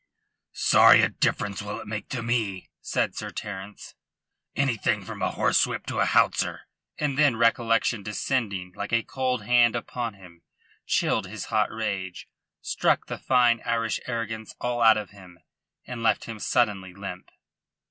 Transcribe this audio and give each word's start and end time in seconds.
"Sorry 0.55 1.03
a 1.03 1.09
difference 1.09 1.61
will 1.61 1.79
it 1.79 1.85
make 1.85 2.09
to 2.09 2.23
me," 2.23 2.71
said 2.81 3.13
Sir 3.15 3.29
Terence. 3.29 3.93
"Anything 4.55 5.05
from 5.05 5.21
a 5.21 5.29
horsewhip 5.29 5.85
to 5.85 5.99
a 5.99 6.05
howitzer." 6.05 6.61
And 6.97 7.19
then 7.19 7.35
recollection 7.35 8.01
descending 8.01 8.71
like 8.73 8.91
a 8.91 9.03
cold 9.03 9.43
hand 9.43 9.75
upon 9.75 10.15
him 10.15 10.41
chilled 10.87 11.27
his 11.27 11.45
hot 11.53 11.71
rage, 11.71 12.27
struck 12.61 13.05
the 13.05 13.19
fine 13.19 13.61
Irish 13.63 13.99
arrogance 14.07 14.55
all 14.59 14.81
out 14.81 14.97
of 14.97 15.11
him, 15.11 15.37
and 15.85 16.01
left 16.01 16.25
him 16.25 16.39
suddenly 16.39 16.95
limp. 16.95 17.29